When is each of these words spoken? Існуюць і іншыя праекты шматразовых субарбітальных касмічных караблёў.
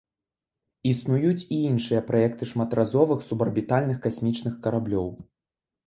Існуюць 0.91 1.43
і 1.53 1.59
іншыя 1.69 2.01
праекты 2.09 2.43
шматразовых 2.55 3.19
субарбітальных 3.29 4.05
касмічных 4.07 4.53
караблёў. 4.67 5.07